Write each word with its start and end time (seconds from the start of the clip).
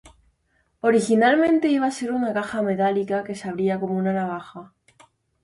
Originalmente 0.89 1.67
iba 1.67 1.85
a 1.85 1.91
ser 1.91 2.11
una 2.11 2.33
caja 2.33 2.63
metálica 2.63 3.23
que 3.23 3.35
se 3.35 3.47
abría 3.47 3.79
como 3.79 3.93
una 3.95 4.11
navaja. 4.11 4.73